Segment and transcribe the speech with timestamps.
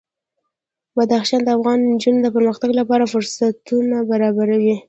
[0.95, 4.75] بدخشان د افغان نجونو د پرمختګ لپاره فرصتونه برابروي.